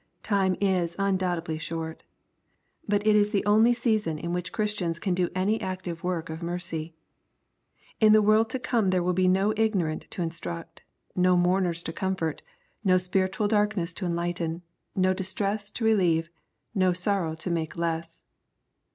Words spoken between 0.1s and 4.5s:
Time is undoubtedly short. But it is the only season in